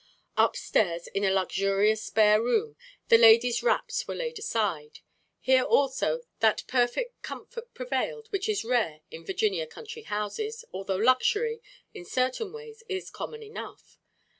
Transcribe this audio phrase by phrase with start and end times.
[0.35, 2.75] Up stairs, in a luxurious spare bedroom,
[3.09, 4.97] the ladies' wraps were laid aside.
[5.39, 11.61] Here, also, that perfect comfort prevailed, which is rare in Virginia country houses, although luxury,
[11.93, 13.99] in certain ways, is common enough.